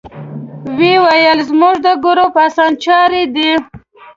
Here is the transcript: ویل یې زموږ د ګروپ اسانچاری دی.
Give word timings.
ویل 0.77 1.05
یې 1.23 1.31
زموږ 1.49 1.75
د 1.85 1.87
ګروپ 2.03 2.33
اسانچاری 2.45 3.23
دی. 3.35 3.51